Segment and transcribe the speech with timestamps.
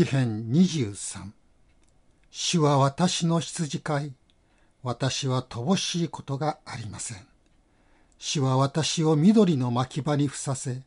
[0.00, 1.30] 詩編23
[2.30, 4.12] 主は私の羊飼い。
[4.82, 7.18] 私は乏しいことがありません。
[8.16, 10.80] 主は私を緑の牧場にふさせ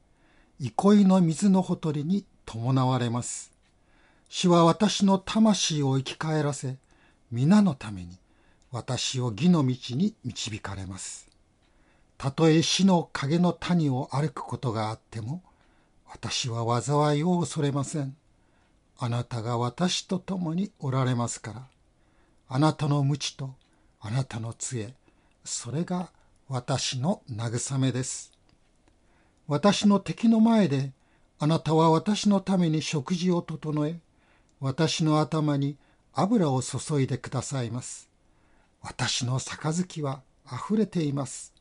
[0.60, 3.52] 憩いの水のほとりに伴われます。
[4.30, 6.78] 主は私の魂を生き返らせ
[7.32, 8.18] 皆のために
[8.72, 11.30] 私を義の道に導かれます。
[12.18, 15.44] たとえ死の影の谷を歩くことがあっても
[16.10, 18.16] 私は災いを恐れません。
[18.98, 21.68] あなたが私と共におられますから。
[22.48, 23.56] あなたの無知と
[24.00, 24.94] あなたの杖、
[25.44, 26.12] それが
[26.48, 28.32] 私の慰めです。
[29.48, 30.92] 私の敵の前で
[31.40, 34.00] あなたは私のために食事を整え、
[34.60, 35.78] 私の頭に
[36.14, 38.10] 油を注いでくださいます。
[38.82, 41.54] 私の杯は溢れています。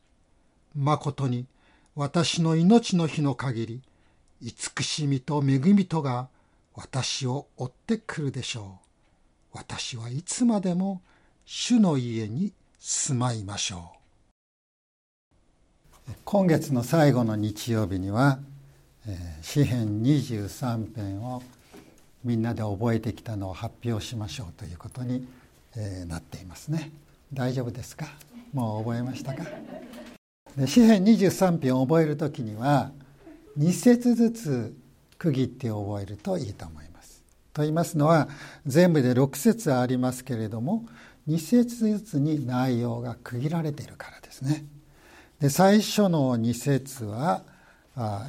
[0.75, 1.47] 誠に
[1.95, 3.81] 私の命の日の限り、
[4.41, 6.29] 慈しみと恵みとが
[6.75, 8.79] 私を追ってくるでしょ
[9.53, 9.57] う。
[9.57, 11.01] 私はいつまでも
[11.45, 13.91] 主の家に住まいましょ
[16.07, 16.11] う。
[16.25, 18.39] 今月の最後の日曜日には、
[19.07, 21.43] えー、詩編23編を
[22.23, 25.27] みんなで覚えてきたのを発表しましょうということに、
[25.75, 26.91] えー、なっていますね。
[27.31, 28.07] 大丈夫ですか？
[28.53, 29.43] もう覚えましたか？
[30.57, 32.91] で詩編23編を覚える時には
[33.57, 34.75] 2節ずつ
[35.23, 37.23] 区切って覚えるといいと思います。
[37.53, 38.27] と言いますのは
[38.65, 40.85] 全部で6節ありますけれども
[41.29, 44.65] 2節ずつに内容が区切られているからですね。
[45.39, 47.43] で最初の2節は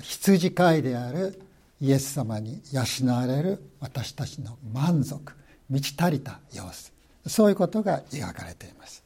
[0.02, 1.40] 羊飼いである
[1.80, 5.32] イエス様に養われる私たちの満足
[5.68, 6.92] 満ち足りた様子
[7.26, 9.02] そういうことが描かれています。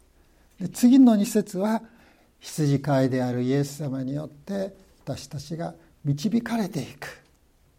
[0.61, 1.83] で次の2節は
[2.41, 7.28] 羊飼いであるイエス様によって私たちが導かれていく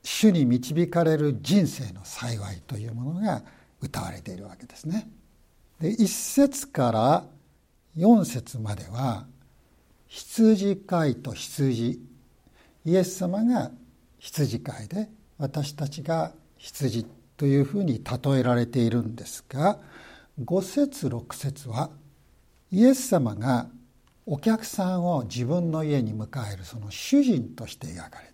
[0.03, 3.44] 主に導かれる人生の幸いというものが
[3.81, 5.09] 歌われているわけですね。
[5.80, 7.25] で1節から
[7.97, 9.25] 4節までは
[10.08, 12.02] 羊飼いと羊
[12.86, 13.71] イエス様が
[14.17, 17.05] 羊飼いで私たちが羊
[17.37, 19.80] というふうに例えられているんですが
[20.43, 21.89] 5節6節は
[22.71, 23.67] イエス様が
[24.26, 28.29] お客さんを自分の家に迎えるその主人として描かれ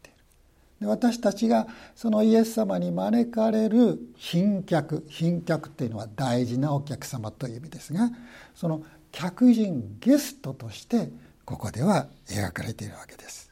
[0.80, 8.12] で私たちがそのイエス様に招かれる賓客賓客っていうのは大事なお客様という意味ですが
[8.53, 11.09] その客人ゲストとして
[11.46, 13.52] ここでは描かれているわけです。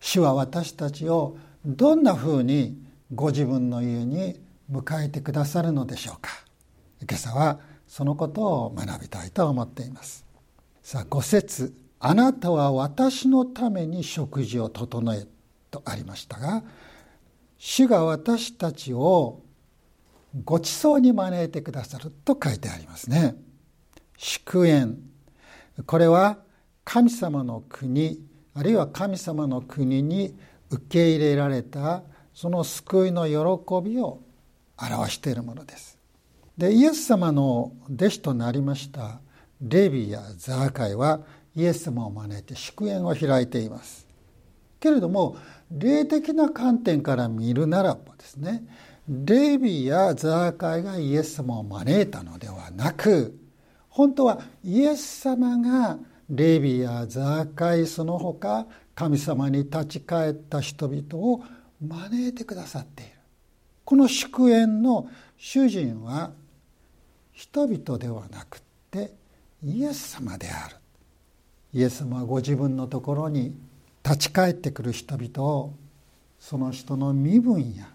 [0.00, 2.76] 主は私たちをどんなふうに
[3.14, 6.30] ご自分の家に迎えてくださるのでしょうか。
[7.00, 10.26] 今朝はそのことを学びたいと思っています。
[10.82, 15.26] さあ5節あなたは私のために食事を整え」
[15.72, 16.62] とありましたが
[17.58, 19.40] 主が私たちを
[20.44, 23.34] ごちそうに招いてくださると書いてありますね。
[24.16, 24.96] 祝宴
[25.86, 26.38] これは
[26.84, 28.20] 神様の国
[28.54, 30.34] あるいは神様の国に
[30.70, 32.02] 受け入れられた
[32.34, 34.20] その救いの喜びを
[34.78, 35.98] 表しているものです。
[36.56, 39.20] でイエス様の弟子となりました
[39.60, 41.20] レビやザーカイは
[41.54, 44.06] イエス様を招いて祝宴を開いています
[44.80, 45.36] けれども
[45.78, 48.64] 霊的な観点から見るならばですね
[49.08, 53.36] レビやザーカイがイエス様を招いたのではなく
[53.88, 55.98] 本当はイエス様が
[56.30, 61.42] レビやザーカイその他神様に立ち返った人々を
[61.80, 63.12] 招いてくださっている。
[63.84, 66.32] この祝宴の主人は
[67.32, 68.60] 人々ではなくっ
[68.90, 69.14] て
[69.62, 70.76] イエス様である。
[71.74, 73.54] イエス様はご自分のところに
[74.04, 75.74] 立ち返ってくる人々を
[76.38, 77.88] その人の身分や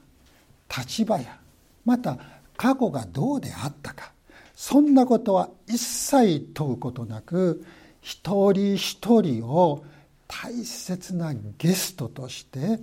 [0.75, 1.37] 立場や
[1.85, 2.17] また
[2.55, 4.11] 過去がどうであったか
[4.55, 7.63] そんなことは一切問うことなく
[8.01, 9.83] 一人一人を
[10.27, 12.79] 大切なゲストとして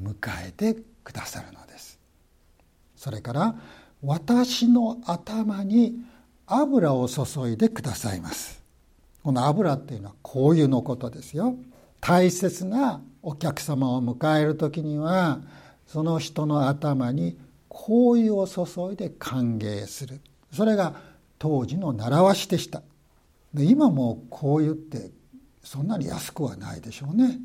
[0.00, 0.14] 迎
[0.46, 1.98] えてくださるのです。
[2.96, 3.54] それから
[4.02, 5.94] 私の頭に
[6.46, 8.62] 油を注いでくださいます。
[9.22, 11.56] この油っていうのは香油のことですよ。
[12.00, 15.40] 大切なお客様を迎える時には
[15.86, 17.38] その人の頭に
[17.68, 20.20] 香油を注いで歓迎する。
[20.52, 20.94] それが
[21.38, 22.82] 当時の習わしでした。
[23.52, 25.10] で今も香油って
[25.62, 27.38] そんなに安くはないでしょうね。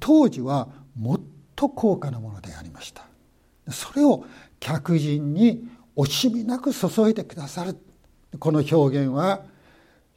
[0.00, 0.68] 当時は
[0.98, 1.20] もっ
[1.54, 3.06] と高価なものでありました。
[3.70, 4.24] それを
[4.58, 7.76] 客人に惜しみなく注いでくださる。
[8.38, 9.42] この表現は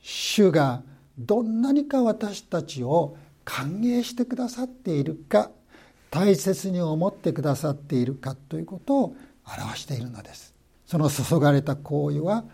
[0.01, 0.83] 主が
[1.17, 5.51] どんなにか私たちを歓迎してくださっているか
[6.09, 9.15] 大切に思ってくださっているかということを
[9.45, 10.53] 表しているのです。
[10.85, 12.45] その注がれた行為は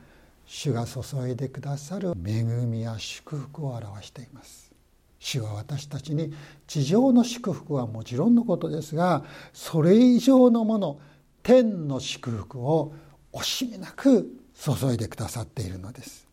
[0.45, 4.71] 主が注いでくださる恵みや祝福を表しています。
[5.19, 6.33] 主は私たちに
[6.67, 9.23] 地上の祝福はもちろんのことですが
[9.53, 10.99] それ以上のもの
[11.43, 12.93] 天の祝福を
[13.31, 16.27] 惜しみなく注いでくださっているのです。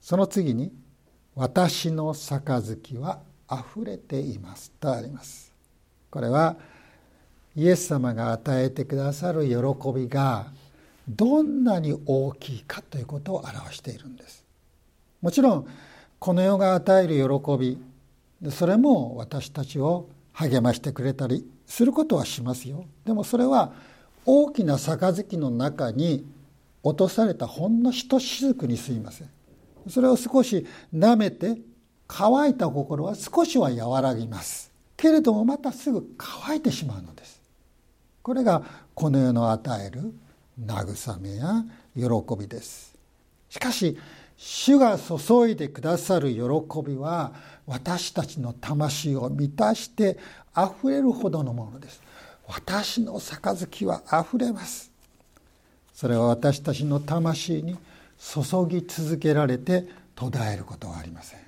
[0.00, 0.72] その次に
[1.38, 3.20] 「私の杯は
[3.50, 5.52] 溢れています」とあります。
[6.10, 6.56] これは
[7.54, 10.52] イエス様が与えてくださる喜びが
[11.08, 14.44] どんなに大きいかということを表しているんです。
[15.20, 15.66] もちろん
[16.18, 17.78] この世が与える喜び
[18.50, 22.84] それも私たちを励ましてくれたりすることはしますよ。
[23.04, 23.72] でもそれは
[24.24, 26.24] 大きな杯の中に
[26.82, 29.30] 落とされたほんのひとしずくにすいません。
[29.88, 31.58] それを少し舐めて
[32.08, 34.72] 乾いた心は少しは和らぎます。
[34.96, 37.40] けれどもまたすぐ乾いてしまうのです。
[38.22, 38.62] これが
[38.94, 40.12] この世の与える
[40.60, 41.64] 慰めや
[41.94, 42.96] 喜びです。
[43.48, 43.96] しかし
[44.36, 46.38] 主が注いでくださる喜
[46.84, 47.32] びは
[47.66, 50.18] 私たちの魂を満たして
[50.54, 52.00] あふれるほどのものです。
[52.46, 54.90] 私の杯はあふれます。
[55.92, 57.76] それは私たちの魂に
[58.18, 59.84] 注ぎ続けられて
[60.14, 61.47] 途絶えることはありません。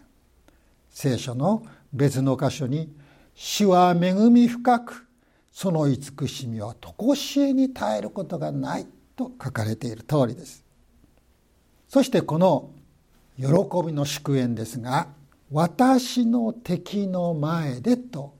[1.01, 1.63] 聖書の
[1.95, 2.95] 別の箇所に
[3.35, 5.07] 「主は恵み深く
[5.51, 8.87] その慈しみは常しえに絶えることがない」
[9.17, 10.63] と書かれている通りです
[11.89, 12.73] そしてこの
[13.39, 13.47] 喜
[13.87, 15.09] びの祝宴ですが
[15.51, 18.35] 「私の敵の前で」と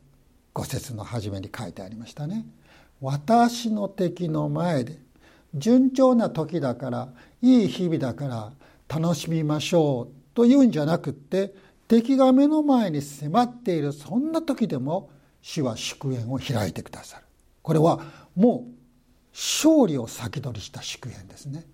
[0.53, 2.45] 五節の初めに書いてありましたね。
[3.01, 4.99] 私の敵の前で
[5.55, 7.09] 順調な時だから
[7.41, 8.53] いい日々だから
[8.87, 11.55] 楽しみましょうというんじゃなくって
[11.91, 15.11] 敵が目の前に迫っているそんな時でも
[15.43, 17.25] 主は祝宴を開いてくださる。
[17.63, 18.01] これは
[18.37, 18.73] もう
[19.33, 21.67] 勝利を先取りした祝宴ですね。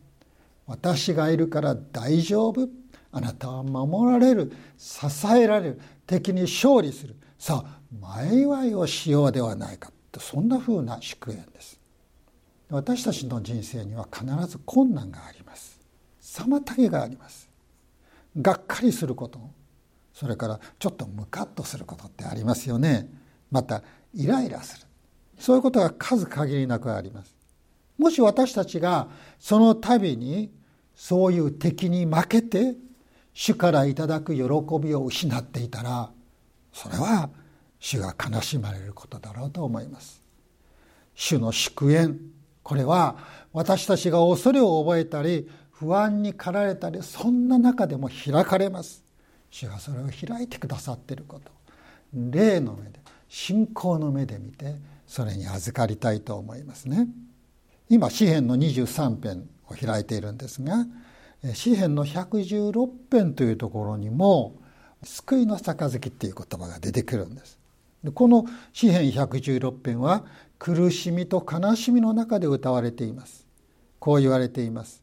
[0.66, 2.66] 私がいるから大丈夫。
[3.12, 4.52] あなたは守られる。
[4.78, 5.80] 支えられる。
[6.06, 7.14] 敵に勝利する。
[7.38, 9.92] さあ前祝いをしようではないか。
[10.10, 11.78] とそんなふうな祝宴です。
[12.70, 15.78] 私たちの人生には必ず困難があります。
[16.22, 17.50] 妨げがあります。
[18.40, 19.55] がっかりすること。
[20.16, 23.06] それからちょっとムカッとすることってありますよね。
[23.50, 23.82] また
[24.14, 24.86] イライラする。
[25.38, 27.36] そういうことが数限りなくあります。
[27.98, 29.08] もし私たちが
[29.38, 30.50] その度に
[30.94, 32.76] そういう敵に負けて
[33.34, 34.40] 主からいただく喜
[34.80, 36.10] びを失っていたら
[36.72, 37.28] それは
[37.78, 40.22] 主が悲しまれることだろうと思います。
[41.14, 42.16] 主の祝宴。
[42.62, 43.16] これは
[43.52, 49.05] 私たちが恐れを覚えたり不安に駆られたりそんな中でも開かれます。
[49.56, 51.50] 主がそれを開いてくださっていること。
[52.12, 54.76] 霊の目で信仰の目で見て
[55.06, 57.08] それに預かりたいと思いますね。
[57.88, 60.86] 今詩篇の23編を開いているんですが
[61.54, 64.56] 詩篇の116編というところにも
[65.02, 67.58] 救いの杯っていう言葉が出てくるんです。
[68.12, 68.44] この
[68.74, 70.26] 詩篇116編は
[70.58, 73.46] 苦しみと悲しみの中で歌われています。
[74.00, 75.02] こう言われています。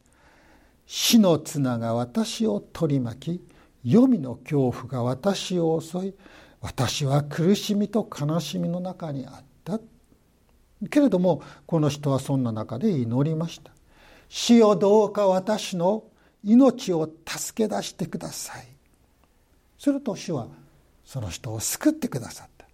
[0.86, 3.53] 死の綱が私を取り巻き
[3.86, 6.14] 黄泉の恐怖が私を襲い
[6.62, 9.80] 私は苦しみと悲しみの中にあった。
[10.90, 13.72] けれどもこの人はそんな中で祈りました。
[14.30, 16.06] 死をどうか私の
[16.44, 18.68] 命を助け出してください。
[19.78, 20.48] すると主は
[21.04, 22.66] その人を救ってくださった。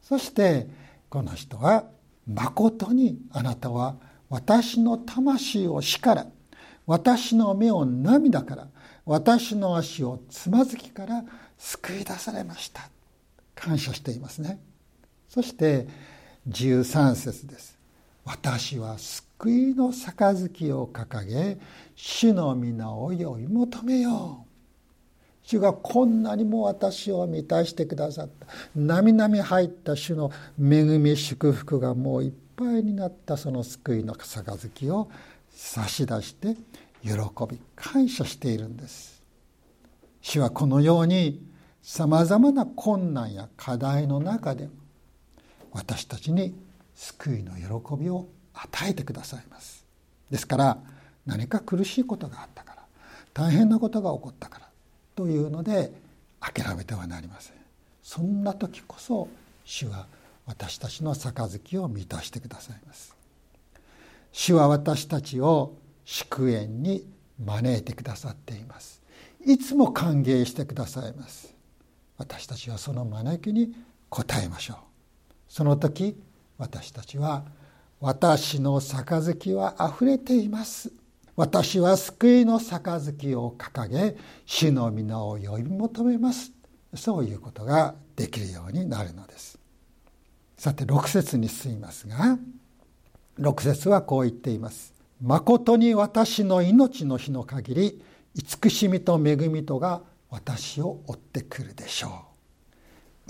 [0.00, 0.68] そして
[1.08, 1.84] この人は
[2.26, 3.96] まことにあなたは
[4.28, 6.26] 私の魂を死から
[6.86, 8.68] 私の目を涙から
[9.06, 11.24] 私の足をつまずきから
[11.56, 12.90] 救い出されました。
[13.54, 14.58] 感謝していますね。
[15.28, 15.86] そして
[16.48, 17.78] 13節です。
[18.24, 21.58] 私は救いの杯を掲げ
[21.94, 24.46] 主の皆を追い求めよう。
[25.42, 28.48] 主がこんなにも私を満たしてくださった。
[28.74, 35.08] なみなみ入った主の恵み祝福がもういっぱいになったその救いの杯を
[35.50, 36.56] 差し出して
[37.06, 37.12] 喜
[37.48, 39.22] び感謝しているんです。
[40.20, 41.40] 主はこのように
[41.80, 44.68] さまざまな困難や課題の中で
[45.70, 46.52] 私たちに
[46.96, 49.84] 救いの喜びを与えてくださいます。
[50.30, 50.78] ですから
[51.26, 52.82] 何か苦しいことがあったから
[53.32, 54.68] 大変なことが起こったから
[55.14, 55.92] というので
[56.40, 57.54] 諦めてはなりません。
[58.02, 59.28] そんな時こそ
[59.64, 60.06] 主は
[60.46, 63.14] 私たちの杯を満たしてくださいます。
[64.32, 65.74] 主は私たちを
[66.06, 67.04] 祝宴に
[67.44, 69.02] 招いてくださっています。
[69.44, 71.54] いつも歓迎してくださいます。
[72.16, 73.74] 私たちはその招きに
[74.10, 74.76] 応えましょう。
[75.48, 76.16] その時
[76.56, 77.44] 私たちは
[78.00, 80.92] 私の杯は溢れています。
[81.34, 86.52] 私は救いの杯を掲げ主の皆を呼び求めます。
[86.94, 89.58] そういうことができるようになるのです。
[90.56, 92.38] さて6節に進みますが
[93.38, 98.02] 6節はこう言っています「誠に私の命の日の限り
[98.34, 102.12] 慈しみと恵みとが私を追ってくるでしょう」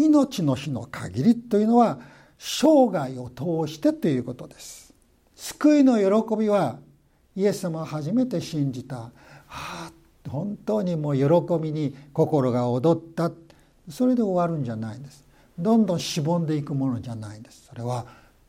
[0.03, 1.99] 命の日の限りというのは
[2.39, 4.93] 生涯を通してということです。
[5.35, 6.79] 救いの喜びは
[7.35, 9.11] イエス様を初めて信じた、は
[9.47, 9.93] あ、
[10.29, 11.25] 本当にもう喜
[11.61, 13.31] びに心が躍った。
[13.89, 15.25] それで終わるんじゃないんです。
[15.59, 17.67] どんどんしぼんでいくものじゃないんです。
[17.67, 18.07] それは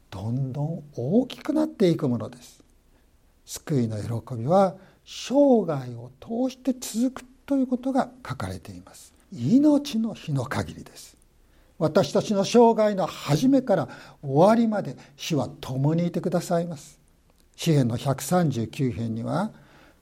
[0.10, 2.64] どんどん大きくなっていくものです。
[3.48, 4.76] 救いの喜びは
[5.06, 9.14] 生涯を通して続くということが書かれています。
[9.32, 11.16] 命の日の限りです。
[11.80, 13.88] 私たちの生涯の初めから
[14.22, 17.00] 終わりまで主は共にいてくださいます。
[17.56, 19.52] 詩篇の139編には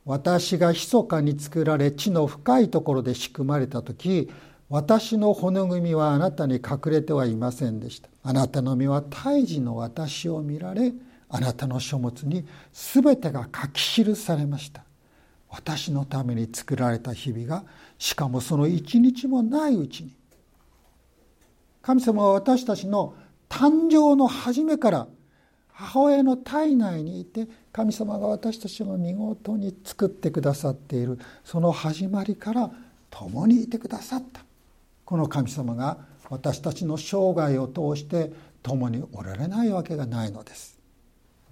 [0.06, 4.32] 私が密かに作られ地の深いところで仕組まれた時
[4.70, 8.10] 私の骨組みはあなたに隠れてはいませんでした。
[8.24, 10.94] あなたの身は胎児の私を見られ
[11.30, 14.84] あなたの書物に全てが書き記されました。
[15.50, 17.64] 私のために作られた日々が
[17.98, 20.12] しかもその一日もないうちに
[21.82, 23.14] 神様は私たちの
[23.48, 25.08] 誕生の初めから
[25.72, 32.72] 母親の体内にいて神様が私たちを見事に作ってくださっているその始まりから
[33.10, 34.44] 共にいてくださった。
[35.06, 40.80] この神様が私たちの生涯を通して共におられないわけがないのです。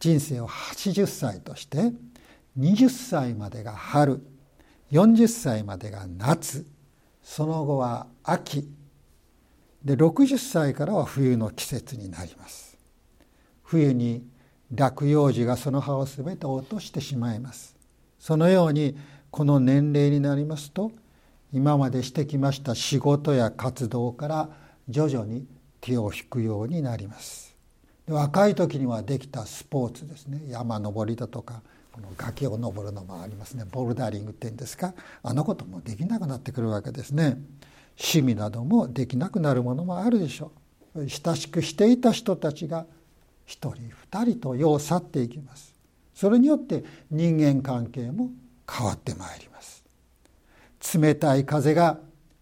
[0.04, 1.94] 人生を80歳として
[2.60, 4.22] 20歳までが春
[4.92, 6.68] 40歳までが夏
[7.22, 8.70] その後は秋。
[9.82, 12.78] で60歳からは冬の季節になります。
[13.64, 14.28] 冬に
[14.72, 17.78] 落葉樹がその葉を全て落としてしまいます。
[18.20, 18.98] そのように
[19.32, 20.92] この年齢になりますと
[21.54, 24.50] 今までしてきました仕事や活動から
[24.90, 25.48] 徐々に
[25.80, 27.53] 手を引くようになります。
[28.08, 30.42] 若い時にはできたスポーツですね。
[30.50, 31.62] 山登りだとか
[31.94, 33.66] この崖を登るのもありますね。
[33.72, 34.94] ボルダリングっていうんですか。
[35.22, 37.38] あのこともできなくなってくるわけですね。
[37.98, 40.52] 趣味などもできなくなるものもあるでしょ
[40.96, 41.08] う。
[41.08, 42.86] 親しくしていた人たちが
[43.46, 45.74] 一人二人と世を去っていきます。
[46.14, 48.32] それによって人間関係も
[48.70, 49.84] 変わってまいります。
[50.98, 52.00] 冷たい風が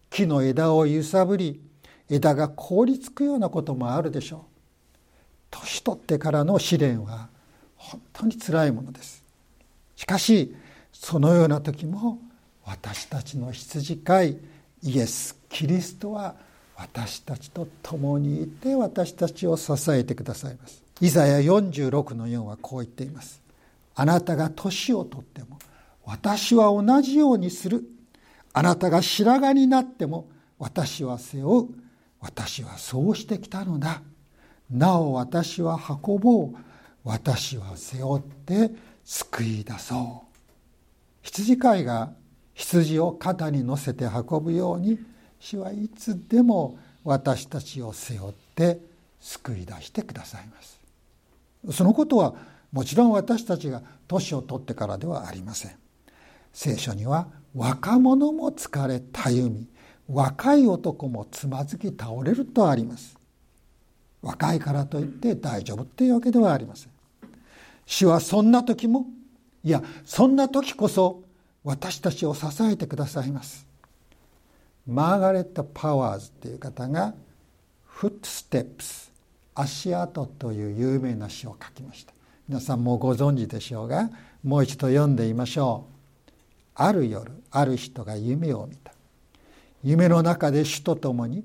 [0.09, 1.61] 木の枝を揺さぶり
[2.09, 4.50] 枝が凍りつくようなこともあるでしょう。
[5.51, 7.29] 年取ってからの試練は
[7.75, 9.23] 本当につらいものです。
[9.95, 10.55] しかし
[10.91, 12.19] そのような時も
[12.65, 14.37] 私たちの羊飼い
[14.83, 16.35] イエス・キリストは
[16.75, 20.81] 私たちと共にいて私たちを支えてくださいます。
[20.99, 23.41] イザヤ46の4はこう言っています。
[23.93, 25.59] あなたが年をとっても
[26.05, 27.83] 私は同じようにする。
[28.53, 30.27] あなたが白髪になっても
[30.57, 31.67] 私は背負う。
[32.19, 34.01] 私はそうしてきたのだ。
[34.71, 36.55] なお私は運ぼう
[37.03, 38.71] 私は背負って
[39.03, 40.27] 救い出そう。
[41.21, 42.11] 羊飼いが
[42.53, 44.99] 羊を肩に乗せて運ぶように
[45.39, 48.79] 主はいつでも私たちを背負って
[49.19, 50.79] 救い出してくださいます。
[51.71, 52.33] そのことは
[52.71, 55.75] もちろん私たちが年を取ってからではありません。
[56.53, 59.67] 聖書には若者も疲れたゆみ
[60.07, 63.20] 若い男もつまずき倒れるとあります。
[64.21, 66.91] 若いからといって大丈夫っていうわけではありません。
[67.85, 69.07] 主はそんな時も
[69.63, 71.23] いやそんな時こそ
[71.63, 73.67] 私たちを支えてくださいます。
[74.87, 77.13] マーガレット・パワーズという方が
[77.85, 79.11] 「フットステップス
[79.53, 82.13] 足跡」という有名な詩を書きました。
[82.47, 84.09] 皆さんもご存知でしょうが
[84.43, 85.85] もう一度読んでみましょ
[86.27, 86.31] う。
[86.75, 88.91] ある夜ある人が夢を見た。
[89.83, 91.43] 夢の中で主と共に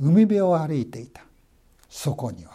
[0.00, 1.22] 海辺を歩いていた。
[1.88, 2.52] そこには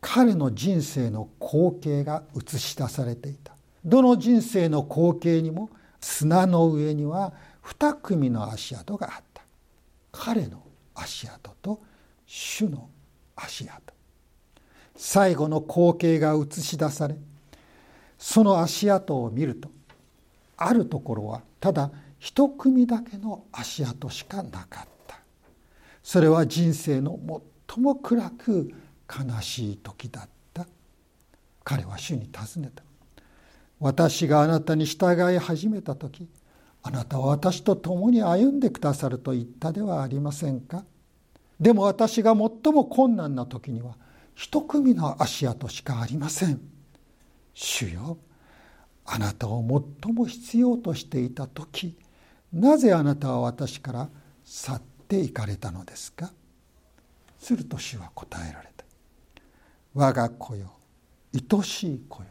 [0.00, 3.54] 彼の人生の光景が映し出されていた。
[3.84, 9.42] どの人生の光景にも砂の上には二組の足跡があった。
[10.12, 10.62] 彼の
[10.94, 11.80] 足跡と
[12.26, 12.88] 主の
[13.36, 13.94] 足跡。
[14.96, 17.16] 最後の光景が映し出され
[18.18, 19.68] その足跡を見ると
[20.56, 24.93] あるところはただ一組だけの足跡しかなかった。
[26.04, 27.18] それは人生の
[27.66, 28.70] 最も暗く
[29.08, 30.66] 悲しい時だった。
[31.64, 32.84] 彼は主に尋ねた。
[33.80, 36.28] 私があなたに従い始めた時
[36.82, 40.84] あなたは私と共に歩んでくださると言ったではありませんか。
[41.58, 43.96] でも私が最も困難な時には
[44.34, 46.60] 一組の足跡しかありません。
[47.54, 48.18] 主よ
[49.06, 49.64] あなたを
[50.02, 51.96] 最も必要としていた時
[52.52, 54.10] なぜあなたは私から
[54.44, 56.32] 去っていかれたのですか？
[57.38, 58.84] すると主は答えられた。
[59.94, 60.72] 我が子よ
[61.34, 62.28] 愛しい子よ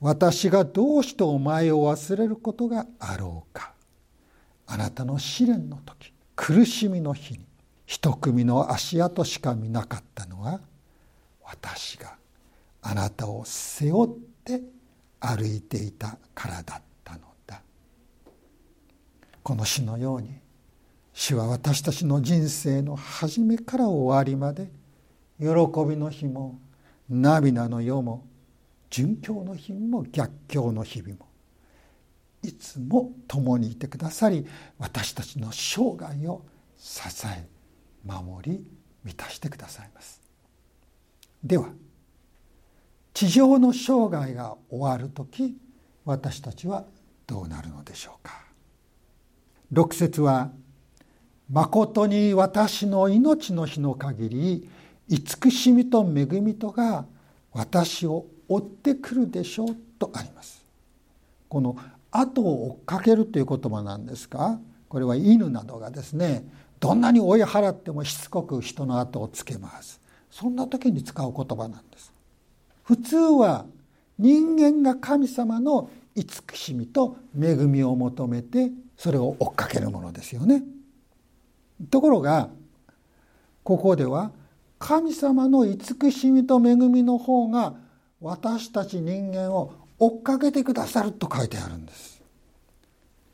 [0.00, 3.72] 私がどうしてお前を忘れることがあろうか。
[4.66, 7.40] あなたの試練の時苦しみの日に
[7.84, 10.60] 一組の足跡しか見なかったのは
[11.44, 12.16] 私が
[12.80, 14.10] あなたを背負っ
[14.44, 14.62] て
[15.20, 17.60] 歩いていたからだったのだ。
[19.42, 20.34] この詩のように
[21.12, 24.70] 主は私たちの人生の初めから終わりまで
[25.38, 25.46] 喜
[25.88, 26.58] びの日も
[27.08, 28.26] 涙の夜も
[28.90, 31.28] 殉教の日も逆境の日々も
[32.42, 34.46] いつも共にいてくださり
[34.78, 36.44] 私たちの生涯を
[36.76, 37.46] 支え
[38.04, 38.64] 守り
[39.04, 40.20] 満たしてくださいます。
[41.42, 41.68] では
[43.14, 45.56] 地上の生涯が終わる時
[46.04, 46.84] 私たちは
[47.26, 48.44] どうなるのでしょうか。
[49.72, 50.50] 6節は
[51.52, 54.68] 誠に私の命の日の限り
[55.08, 57.04] 慈しみと恵みとが
[57.52, 60.64] 私を追ってくるでしょうとあります。
[61.50, 61.76] この
[62.10, 66.44] 後を追っかけるという言葉なんですがこれは犬などがですね
[66.80, 70.00] どんなに追い払ってもしつこく人の後をつけます。
[70.30, 72.10] そんな時に使う言葉なんです。
[72.82, 73.66] 普通は
[74.18, 80.62] 人間が神様の慈しみと恵みを求めてそれを追っかけるものですよね。
[81.90, 82.50] ところが
[83.62, 84.32] ここでは
[84.78, 87.74] 神様の慈しみと恵みの方が
[88.20, 92.22] 私たち人間を追っかけてくださると書いてあるんです。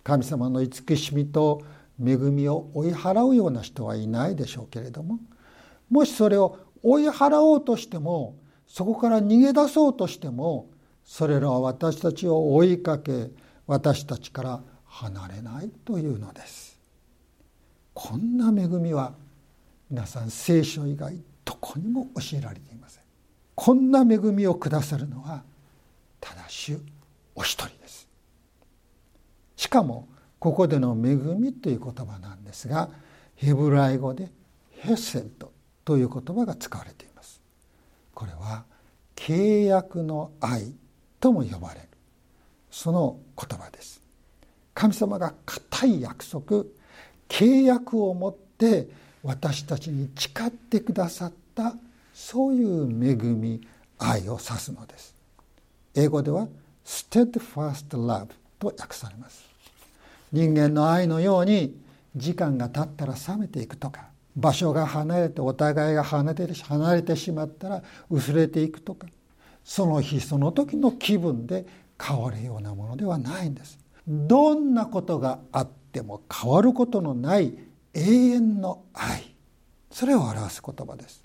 [0.05, 1.63] 神様の慈しみと
[2.03, 5.19] 恵みを追い払うような人はいないでしょうけれども
[5.91, 8.37] もしそれを追い払おうとしても
[8.67, 10.71] そこから逃げ出そうとしても
[11.05, 13.31] それらは私たちを追いかけ
[13.67, 16.68] 私たちから離れないというのです。
[18.01, 19.13] こんな恵みは
[19.91, 23.03] 皆さん聖書以外どこにも教えられていません。
[23.57, 25.43] こんな恵みをくださるのは
[26.21, 26.79] ただ主
[27.35, 28.09] お一人です。
[29.57, 30.07] しかも
[30.39, 32.89] ここでの恵みという言葉なんですが
[33.35, 34.31] ヘブライ語で
[34.71, 35.51] ヘセッド
[35.85, 37.43] という言葉が使われています。
[38.15, 38.63] これは
[39.17, 40.73] 契約の愛
[41.19, 41.89] とも呼ばれる
[42.71, 44.01] その言葉です。
[44.73, 46.65] 神様が固い約束
[47.29, 48.89] 契約を持って
[49.23, 51.75] 私たちに誓ってくださった
[52.15, 53.61] そういう恵み
[53.99, 55.15] 愛を指すのです。
[55.95, 56.49] 英語では
[56.85, 59.45] steadfast love と訳されます。
[60.33, 61.77] 人間の愛のように
[62.17, 69.07] 時間が経ったら冷めていくとか場所が離れてお互いが離れて離れてしまったら薄れていくとか
[69.65, 71.67] その日その時の気分で
[72.01, 73.79] 変わるようなものではないんです。
[74.07, 77.57] どんなことがあっても変わることのない
[77.95, 79.35] 永遠の愛。
[79.91, 81.23] それを表す言葉です。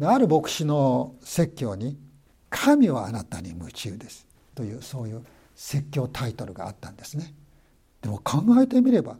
[0.00, 1.98] ある牧師の説教に
[2.50, 7.34] 「神はあなたに夢中です」というそういう説教タイトルがあったんですね。
[8.00, 9.18] でも考えてみれば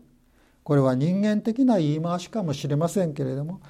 [0.62, 3.60] これは人間的な言い回しかもしれませんけれども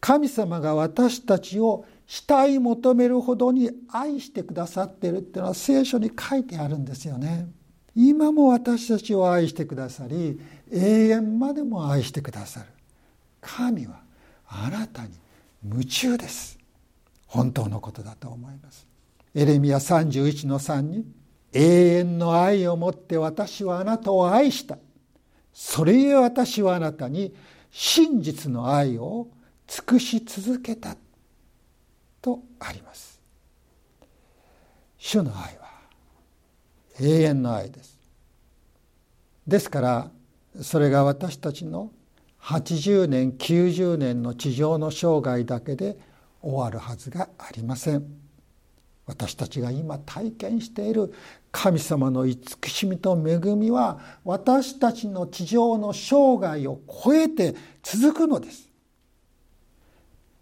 [0.00, 7.48] 神様が私たちを慕い求めるほどに愛してくださっているっていうのは聖書に書いてあるんですよね。
[7.94, 12.66] 今も私たちを愛してくださり永遠までも愛してくださる。
[13.40, 14.00] 神は
[14.46, 15.10] あなたに
[15.64, 16.58] 夢中です。
[17.26, 18.86] 本当のことだと思います。
[19.34, 21.06] エレミア31の3に
[21.52, 24.78] 永遠の愛をもって私はあなたを愛した。
[25.52, 27.34] それゆえ私はあなたに
[27.70, 29.28] 真実の愛を
[29.66, 30.96] 尽くし続けた。
[32.22, 33.20] とあります。
[34.96, 35.71] 主の愛は
[37.00, 37.98] 永遠の愛です。
[39.46, 40.10] ですから
[40.60, 41.90] それが私たちの
[42.40, 45.96] 80年90年の地上の生涯だけで
[46.42, 48.04] 終わるはずがありません。
[49.06, 51.12] 私たちが今体験している
[51.50, 58.68] 神様の慈しみと恵みは私たちの地上の生涯を超えて続くのです。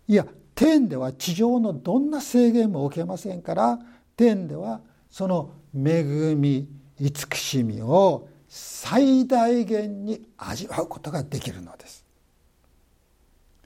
[0.09, 3.79] いや天では地上のどんな制限も受けませんから
[4.17, 12.05] 天ではその恵み慈しみを最大限に味わうことができるのです。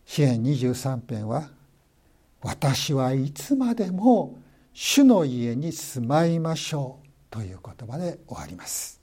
[0.04, 1.50] 詩編23編は
[2.44, 4.38] 「私はいつまでも
[4.74, 9.00] 主の家に住まいましょうという言葉で終わります。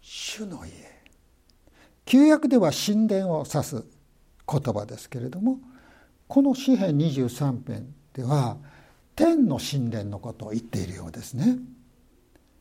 [0.00, 0.72] 主の家。
[2.04, 3.84] 旧約では神殿を指す
[4.48, 5.58] 言葉ですけれども
[6.28, 8.56] この詩編23編では
[9.16, 11.58] 天の神殿のことを言っているようですね。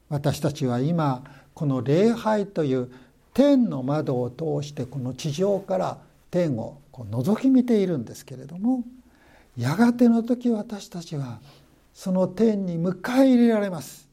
[0.09, 2.91] 私たちは今この礼拝という
[3.33, 5.97] 天の窓を通してこの地上から
[6.31, 8.83] 天をこう覗き見ているんですけれども
[9.57, 11.39] やがての時私たちは
[11.93, 14.07] その天に迎え入れられます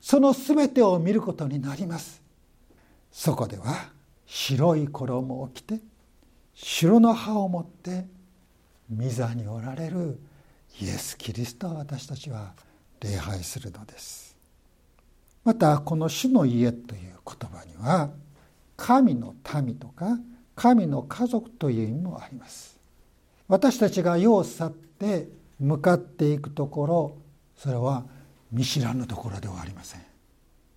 [0.00, 2.22] その全てを見ることになります
[3.12, 3.90] そこでは
[4.26, 5.80] 白い衣を着て
[6.54, 8.06] 白の葉を持って
[8.94, 10.18] 御座におられる
[10.80, 12.52] イエス・キリストを私たちは
[13.00, 14.36] 礼拝するのです。
[15.44, 18.10] またこの「主の家」という言葉には
[18.76, 20.18] 神の民とか
[20.54, 22.76] 神の家族という意味もあります。
[23.48, 25.28] 私たちが世を去って
[25.60, 27.16] 向かっていくところ
[27.56, 28.04] それは
[28.50, 30.02] 見知らぬところではありません。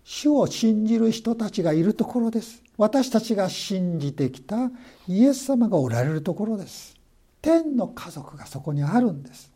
[0.03, 2.63] 主を信じる人たちがいるところです。
[2.77, 4.71] 私たちが信じてきた
[5.07, 6.95] イエス様がおられるところです。
[7.41, 9.48] 天の家族がそこにあるんです。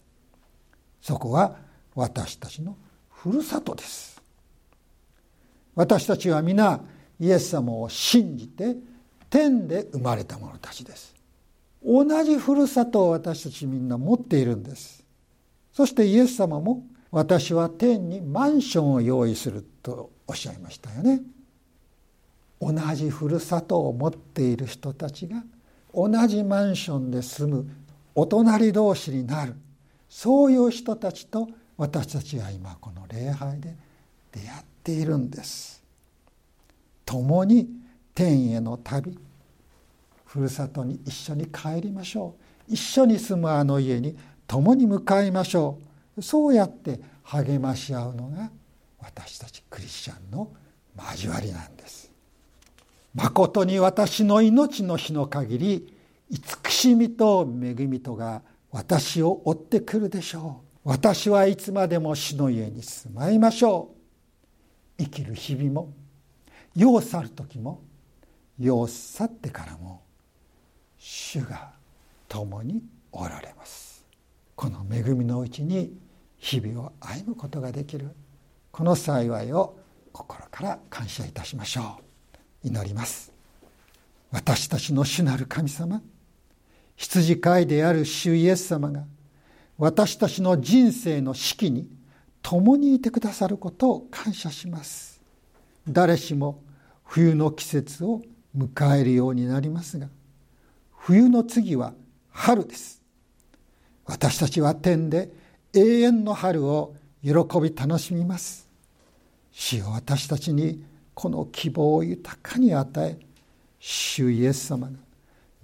[1.04, 1.58] そこは
[1.96, 2.78] 私たちの
[3.12, 4.22] ふるさとです。
[5.76, 6.80] 私たちは皆
[7.20, 8.78] イエス様を信じて
[9.30, 11.14] 天で生まれた者たちです。
[11.86, 15.04] 同じふるさとを私たちみんな持っているんです。
[15.74, 21.22] そしてイエス様も私は天にマンションを用意するとおっしゃいましたよね。
[22.62, 25.44] 同じふるさとを持っている人たちが
[25.94, 27.70] 同じマンションで住む
[28.16, 29.56] お隣同士になる。
[30.14, 33.76] そういう人たちと私たちは今この礼拝で
[34.32, 34.50] 出会っ
[34.84, 35.84] ているんです。
[37.04, 37.68] 共に
[38.14, 39.18] 天への旅
[40.24, 42.36] ふるさとに一緒に帰りましょ
[42.70, 42.74] う。
[42.74, 45.80] 一緒に住むあの家に共に向かいましょ
[46.16, 46.22] う。
[46.22, 48.52] そうやって励まし合うのが
[49.00, 50.52] 私たちクリスチャンの
[51.10, 52.12] 交わりなんです。
[53.16, 55.98] まことに私の命の日の限り
[56.30, 58.44] 慈しみと恵みとが
[58.74, 60.90] 私を追ってくるでしょう。
[60.90, 63.92] 私はいつまでも死の家に住まいましょ
[64.98, 65.04] う。
[65.04, 65.94] 生きる日々も
[66.76, 67.84] 世を去る時も
[68.60, 70.02] 世を去ってからも
[70.98, 71.72] 主が
[72.28, 72.82] 共に
[73.12, 74.04] おられます。
[74.56, 75.96] この恵みのうちに
[76.40, 78.10] 日々を歩むことができる。
[78.72, 79.78] この幸いを
[80.12, 82.00] 心から感謝いたしましょ
[82.64, 82.68] う。
[82.70, 83.32] 祈ります。
[84.32, 86.02] 私たちの主なる神様
[87.04, 89.04] 羊飼いである主イエス様が
[89.78, 91.90] 私たちの人生の四季に
[92.42, 95.22] 共にいてくださることを感謝します。
[95.88, 96.62] 誰しも
[97.04, 98.22] 冬の季節を
[98.58, 100.08] 迎えるようになりますが
[100.92, 101.94] 冬の次は
[102.32, 103.02] 春です。
[104.06, 105.30] 私たちは天で
[105.74, 108.70] 永遠の春を喜び楽しみます。
[109.52, 110.82] 主よ私たちに
[111.14, 113.20] この希望を豊かに与え
[113.80, 114.94] 主イエス様が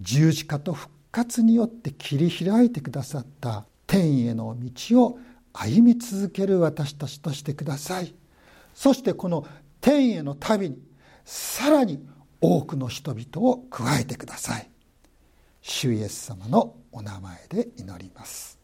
[0.02, 5.19] 十字架と復活によって切り開いてくださった天への道を
[5.54, 8.13] 歩み続ける私たちとしてください。
[8.74, 9.45] そしてこの
[9.82, 10.78] 天への旅に
[11.26, 12.06] さらに
[12.41, 14.69] 多くの人々を加えてください。
[15.62, 18.58] 主イエス様のお名前で祈ります。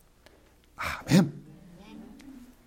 [0.78, 1.45] アーメン。